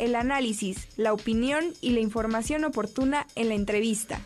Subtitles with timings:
[0.00, 4.20] el análisis, la opinión y la información oportuna en la entrevista.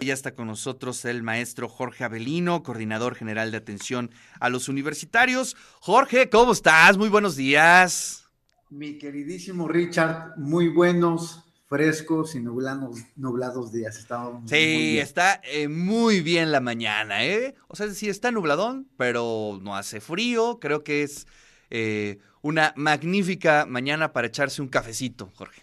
[0.00, 4.10] Ya está con nosotros el maestro Jorge Avelino, coordinador general de atención
[4.40, 5.56] a los universitarios.
[5.78, 6.96] Jorge, ¿cómo estás?
[6.96, 8.24] Muy buenos días.
[8.70, 14.06] Mi queridísimo Richard, muy buenos, frescos y nublados, nublados días.
[14.46, 17.54] Sí, está eh, muy bien la mañana, ¿eh?
[17.68, 20.58] O sea, sí está nubladón, pero no hace frío.
[20.60, 21.26] Creo que es
[21.70, 25.62] eh, una magnífica mañana para echarse un cafecito, Jorge.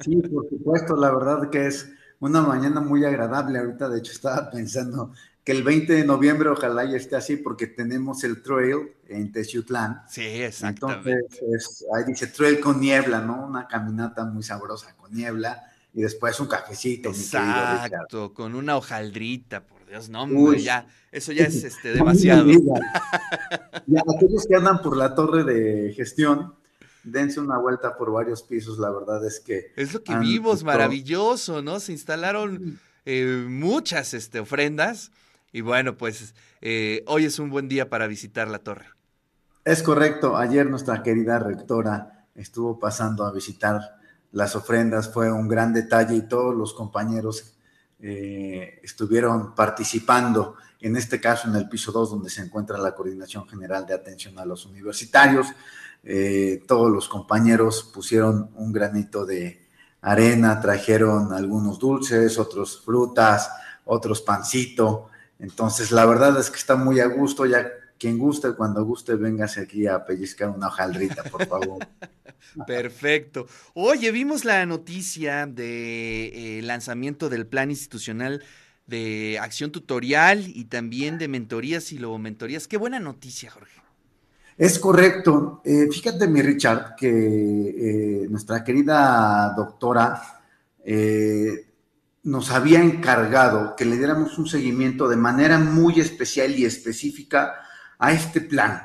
[0.00, 3.58] Sí, por supuesto, la verdad que es una mañana muy agradable.
[3.58, 5.12] Ahorita, de hecho, estaba pensando
[5.44, 10.02] que el 20 de noviembre ojalá ya esté así porque tenemos el trail en Teciutlán.
[10.08, 11.38] Sí, exactamente.
[11.40, 13.46] Entonces, ahí dice trail con niebla, ¿no?
[13.46, 17.10] Una caminata muy sabrosa con niebla y después un cafecito.
[17.10, 22.50] Exacto, con una hojaldrita, por Dios, no, hombre, ya, eso ya es este, demasiado.
[23.86, 26.54] ya, aquellos que andan por la torre de gestión,
[27.04, 29.70] dense una vuelta por varios pisos, la verdad es que...
[29.76, 31.78] Es lo que vimos, maravilloso, ¿no?
[31.78, 35.12] Se instalaron eh, muchas este, ofrendas
[35.52, 38.86] y bueno, pues eh, hoy es un buen día para visitar la torre.
[39.66, 43.78] Es correcto, ayer nuestra querida rectora estuvo pasando a visitar
[44.30, 47.52] las ofrendas, fue un gran detalle y todos los compañeros
[48.04, 53.48] eh, estuvieron participando, en este caso en el piso 2, donde se encuentra la Coordinación
[53.48, 55.46] General de Atención a los Universitarios.
[56.02, 59.68] Eh, todos los compañeros pusieron un granito de
[60.00, 63.48] arena, trajeron algunos dulces, otros frutas,
[63.84, 65.08] otros pancito.
[65.38, 67.70] Entonces, la verdad es que está muy a gusto, ya
[68.02, 71.78] quien guste, cuando guste, véngase aquí a pellizcar una hojaldrita, por favor.
[72.66, 73.46] Perfecto.
[73.74, 78.42] Oye, vimos la noticia del de, eh, lanzamiento del plan institucional
[78.88, 82.66] de acción tutorial y también de mentorías y mentorías.
[82.66, 83.80] Qué buena noticia, Jorge.
[84.58, 85.62] Es correcto.
[85.64, 90.20] Eh, fíjate, mi Richard, que eh, nuestra querida doctora
[92.24, 97.54] nos había encargado que le diéramos un seguimiento de manera muy especial y específica
[98.02, 98.82] a este plan.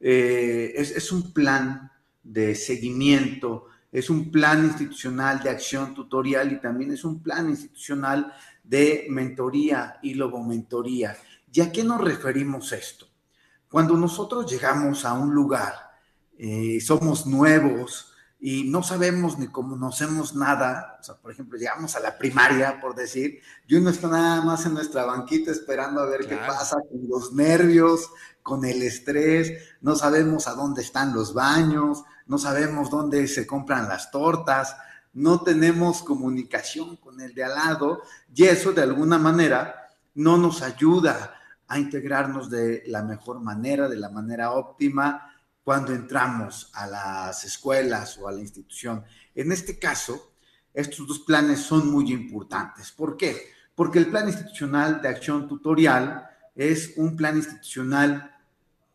[0.00, 1.90] es, es un plan
[2.22, 8.32] de seguimiento, es un plan institucional de acción tutorial y también es un plan institucional
[8.64, 11.16] de mentoría y logomentoría.
[11.52, 13.06] ¿Y a qué nos referimos esto?
[13.70, 15.74] Cuando nosotros llegamos a un lugar,
[16.36, 22.00] eh, somos nuevos y no sabemos ni conocemos nada, o sea, por ejemplo, llegamos a
[22.00, 26.26] la primaria, por decir, y uno está nada más en nuestra banquita esperando a ver
[26.26, 28.10] qué pasa, con los nervios,
[28.46, 33.88] con el estrés, no sabemos a dónde están los baños, no sabemos dónde se compran
[33.88, 34.76] las tortas,
[35.14, 38.02] no tenemos comunicación con el de al lado
[38.32, 41.34] y eso de alguna manera no nos ayuda
[41.66, 45.28] a integrarnos de la mejor manera, de la manera óptima
[45.64, 49.02] cuando entramos a las escuelas o a la institución.
[49.34, 50.34] En este caso,
[50.72, 52.92] estos dos planes son muy importantes.
[52.92, 53.50] ¿Por qué?
[53.74, 58.35] Porque el plan institucional de acción tutorial es un plan institucional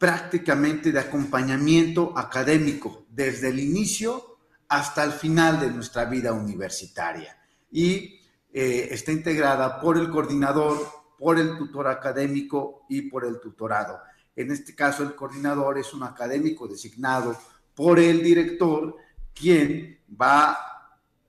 [0.01, 7.37] prácticamente de acompañamiento académico desde el inicio hasta el final de nuestra vida universitaria.
[7.71, 8.19] Y
[8.51, 10.79] eh, está integrada por el coordinador,
[11.19, 13.99] por el tutor académico y por el tutorado.
[14.35, 17.37] En este caso, el coordinador es un académico designado
[17.75, 18.95] por el director,
[19.35, 20.57] quien va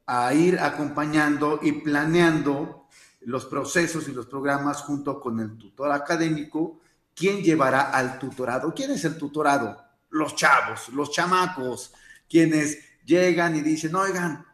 [0.07, 2.87] a ir acompañando y planeando
[3.21, 6.81] los procesos y los programas junto con el tutor académico
[7.15, 8.73] ¿quién llevará al tutorado?
[8.75, 9.83] ¿Quién es el tutorado?
[10.11, 11.93] Los chavos, los chamacos,
[12.29, 14.45] quienes llegan y dicen, oigan,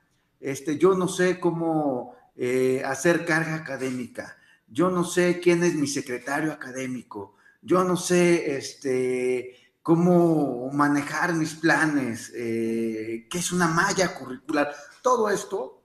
[0.40, 4.36] este, yo no sé cómo eh, hacer carga académica,
[4.66, 11.54] yo no sé quién es mi secretario académico, yo no sé este, cómo manejar mis
[11.54, 14.74] planes, eh, qué es una malla curricular.
[15.02, 15.82] Todo esto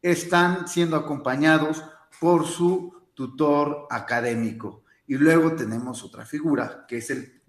[0.00, 1.84] están siendo acompañados
[2.20, 4.81] por su tutor académico.
[5.12, 7.42] Y luego tenemos otra figura, que es el,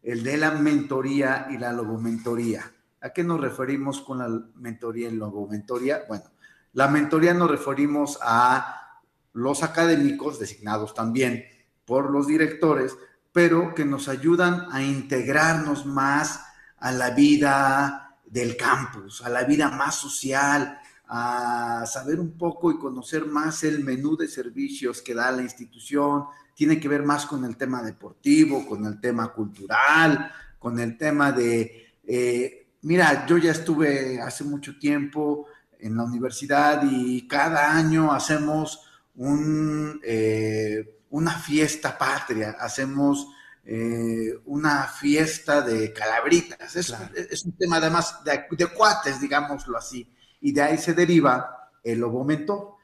[0.00, 2.72] el de la mentoría y la logomentoría.
[3.00, 6.04] ¿A qué nos referimos con la mentoría y logomentoría?
[6.06, 6.26] Bueno,
[6.72, 9.00] la mentoría nos referimos a
[9.32, 11.44] los académicos designados también
[11.84, 12.96] por los directores,
[13.32, 16.44] pero que nos ayudan a integrarnos más
[16.76, 20.78] a la vida del campus, a la vida más social,
[21.08, 26.26] a saber un poco y conocer más el menú de servicios que da la institución,
[26.60, 31.32] tiene que ver más con el tema deportivo, con el tema cultural, con el tema
[31.32, 35.46] de, eh, mira, yo ya estuve hace mucho tiempo
[35.78, 38.84] en la universidad y cada año hacemos
[39.14, 43.28] un, eh, una fiesta patria, hacemos
[43.64, 46.76] eh, una fiesta de calabritas.
[46.76, 50.14] Es, es un tema además de, de, cuates, digámoslo así.
[50.42, 52.74] Y de ahí se deriva el lobo mentor,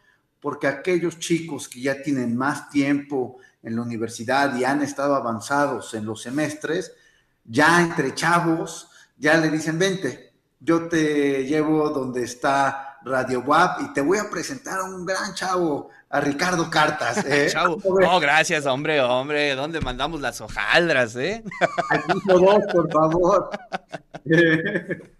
[0.40, 3.36] porque aquellos chicos que ya tienen más tiempo
[3.66, 6.92] en la universidad y han estado avanzados en los semestres,
[7.44, 13.92] ya entre chavos, ya le dicen, vente, yo te llevo donde está Radio WAP y
[13.92, 17.24] te voy a presentar a un gran chavo, a Ricardo Cartas.
[17.26, 17.48] ¿eh?
[17.50, 21.42] chavo, no, gracias, hombre, hombre, ¿dónde mandamos las hojaldras, eh?
[21.90, 23.50] Aquí dos, por favor.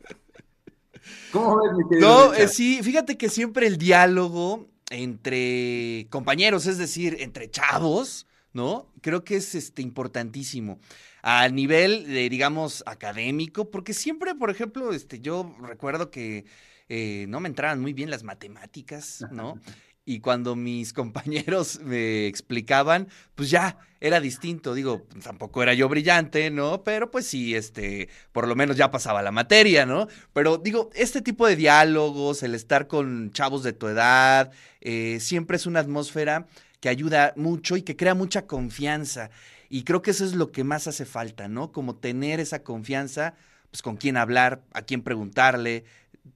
[1.32, 2.08] ¿Cómo ves, mi querido?
[2.08, 8.90] No, eh, sí, fíjate que siempre el diálogo entre compañeros, es decir, entre chavos, ¿no?
[9.02, 10.80] Creo que es este, importantísimo
[11.22, 16.46] a nivel, de, digamos, académico, porque siempre, por ejemplo, este, yo recuerdo que
[16.88, 19.60] eh, no me entraban muy bien las matemáticas, ¿no?
[20.08, 24.72] Y cuando mis compañeros me explicaban, pues ya era distinto.
[24.72, 26.84] Digo, tampoco era yo brillante, ¿no?
[26.84, 30.06] Pero pues sí, este, por lo menos ya pasaba la materia, ¿no?
[30.32, 35.56] Pero digo, este tipo de diálogos, el estar con chavos de tu edad, eh, siempre
[35.56, 36.46] es una atmósfera
[36.86, 39.30] que ayuda mucho y que crea mucha confianza.
[39.68, 41.72] Y creo que eso es lo que más hace falta, ¿no?
[41.72, 43.34] Como tener esa confianza,
[43.72, 45.82] pues con quién hablar, a quién preguntarle,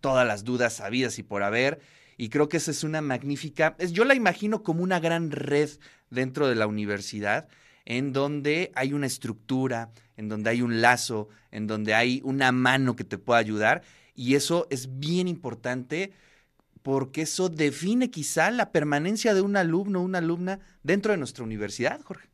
[0.01, 1.79] todas las dudas sabidas y por haber.
[2.17, 5.71] Y creo que esa es una magnífica, es, yo la imagino como una gran red
[6.11, 7.47] dentro de la universidad,
[7.85, 12.97] en donde hay una estructura, en donde hay un lazo, en donde hay una mano
[12.97, 13.83] que te pueda ayudar.
[14.17, 16.11] Y eso es bien importante
[16.83, 21.45] porque eso define quizá la permanencia de un alumno o una alumna dentro de nuestra
[21.45, 22.29] universidad, Jorge.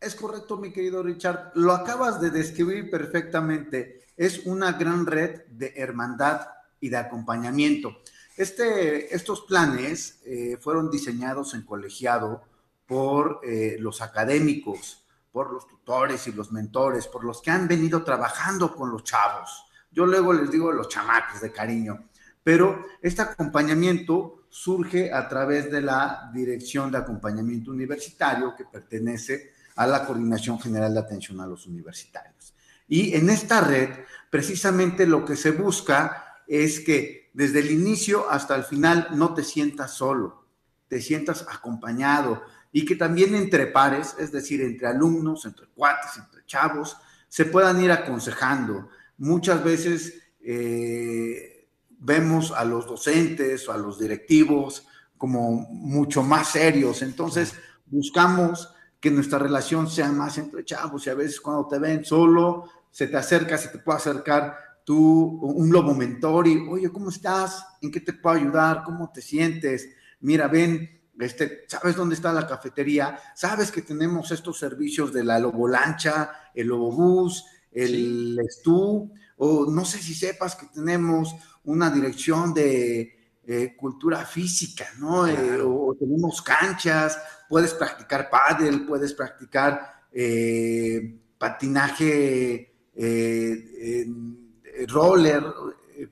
[0.00, 1.52] Es correcto, mi querido Richard.
[1.54, 4.04] Lo acabas de describir perfectamente.
[4.16, 6.42] Es una gran red de hermandad
[6.80, 7.98] y de acompañamiento.
[8.36, 12.42] Este, estos planes eh, fueron diseñados en colegiado
[12.86, 18.04] por eh, los académicos, por los tutores y los mentores, por los que han venido
[18.04, 19.64] trabajando con los chavos.
[19.90, 22.08] Yo luego les digo los chamacos de cariño,
[22.48, 29.86] pero este acompañamiento surge a través de la Dirección de Acompañamiento Universitario que pertenece a
[29.86, 32.54] la Coordinación General de Atención a los Universitarios.
[32.88, 33.90] Y en esta red,
[34.30, 39.44] precisamente lo que se busca es que desde el inicio hasta el final no te
[39.44, 40.46] sientas solo,
[40.88, 46.46] te sientas acompañado y que también entre pares, es decir, entre alumnos, entre cuates, entre
[46.46, 46.96] chavos,
[47.28, 48.88] se puedan ir aconsejando.
[49.18, 51.57] Muchas veces eh,
[51.98, 54.86] vemos a los docentes o a los directivos
[55.16, 57.54] como mucho más serios, entonces
[57.86, 62.64] buscamos que nuestra relación sea más entre chavos y a veces cuando te ven solo,
[62.90, 67.64] se te acerca, se te puede acercar tú, un lobo mentor y, oye, ¿cómo estás?
[67.82, 68.82] ¿En qué te puedo ayudar?
[68.84, 69.88] ¿Cómo te sientes?
[70.20, 73.18] Mira, ven, este, ¿sabes dónde está la cafetería?
[73.34, 79.12] ¿Sabes que tenemos estos servicios de la Lobolancha, el Lobobús, el Estú?
[79.36, 81.34] O no sé si sepas que tenemos
[81.68, 85.26] una dirección de eh, cultura física, ¿no?
[85.26, 92.72] Eh, o, tenemos canchas, puedes practicar pádel, puedes practicar eh, patinaje
[94.88, 95.44] roller,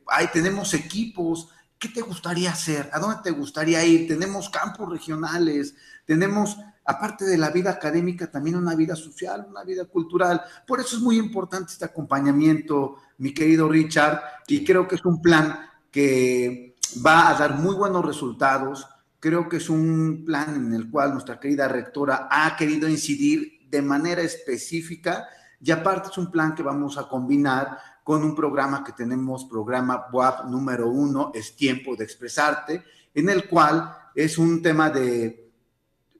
[0.09, 1.49] ahí tenemos equipos.
[1.87, 2.91] ¿Qué te gustaría hacer?
[2.93, 4.09] ¿A dónde te gustaría ir?
[4.09, 9.85] Tenemos campos regionales, tenemos, aparte de la vida académica, también una vida social, una vida
[9.85, 10.43] cultural.
[10.67, 15.23] Por eso es muy importante este acompañamiento, mi querido Richard, y creo que es un
[15.23, 15.61] plan
[15.93, 16.75] que
[17.07, 18.85] va a dar muy buenos resultados.
[19.21, 23.81] Creo que es un plan en el cual nuestra querida rectora ha querido incidir de
[23.81, 25.29] manera específica
[25.61, 30.07] y aparte es un plan que vamos a combinar con un programa que tenemos, programa
[30.13, 35.51] WAP número uno, es Tiempo de Expresarte, en el cual es un tema de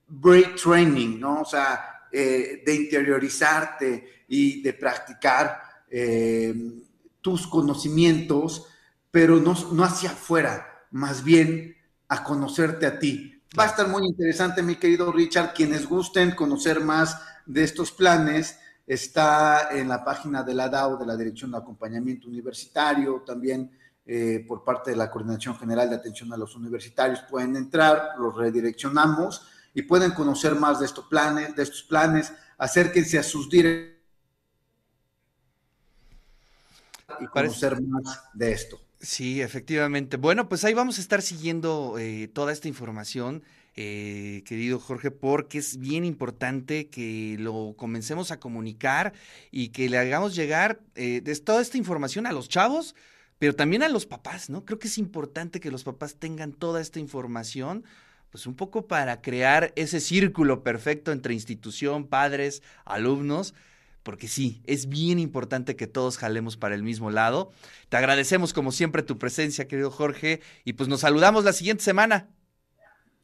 [0.09, 1.43] break training, ¿no?
[1.43, 6.53] O sea, eh, de interiorizarte y de practicar eh,
[7.21, 8.67] tus conocimientos
[9.13, 11.77] pero no, no hacia afuera, más bien
[12.09, 13.41] a conocerte a ti.
[13.57, 15.55] Va a estar muy interesante, mi querido Richard.
[15.55, 21.07] Quienes gusten conocer más de estos planes, está en la página de la DAO, de
[21.07, 23.71] la Dirección de Acompañamiento Universitario, también
[24.07, 27.25] eh, por parte de la Coordinación General de Atención a los Universitarios.
[27.29, 32.33] Pueden entrar, los redireccionamos y pueden conocer más de estos planes, de estos planes.
[32.57, 33.97] Acérquense a sus directores
[37.21, 38.79] y conocer más de esto.
[39.01, 40.17] Sí, efectivamente.
[40.17, 43.43] Bueno, pues ahí vamos a estar siguiendo eh, toda esta información,
[43.77, 49.13] eh, querido Jorge, porque es bien importante que lo comencemos a comunicar
[49.51, 52.95] y que le hagamos llegar eh, toda esta información a los chavos,
[53.39, 54.65] pero también a los papás, ¿no?
[54.65, 57.85] Creo que es importante que los papás tengan toda esta información,
[58.31, 63.55] pues un poco para crear ese círculo perfecto entre institución, padres, alumnos
[64.07, 67.51] porque sí, es bien importante que todos jalemos para el mismo lado.
[67.89, 72.29] Te agradecemos como siempre tu presencia, querido Jorge, y pues nos saludamos la siguiente semana.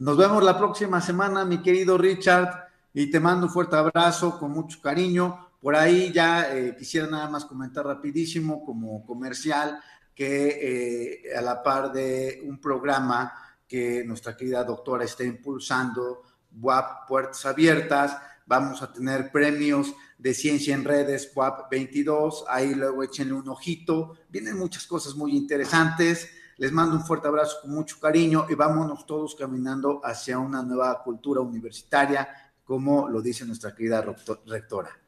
[0.02, 4.50] Nos vemos la próxima semana, mi querido Richard, y te mando un fuerte abrazo con
[4.50, 5.50] mucho cariño.
[5.60, 9.78] Por ahí ya eh, quisiera nada más comentar rapidísimo como comercial
[10.12, 13.32] que eh, a la par de un programa
[13.68, 20.74] que nuestra querida doctora está impulsando, WAP Puertas Abiertas, vamos a tener premios de ciencia
[20.74, 26.28] en redes WAP 22, ahí luego échenle un ojito, vienen muchas cosas muy interesantes,
[26.62, 31.02] les mando un fuerte abrazo con mucho cariño y vámonos todos caminando hacia una nueva
[31.02, 32.28] cultura universitaria,
[32.62, 34.00] como lo dice nuestra querida
[34.46, 34.96] rectora.